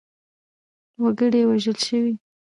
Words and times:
وګړي 1.01 1.41
وژل 1.45 1.77
شوي. 1.87 2.13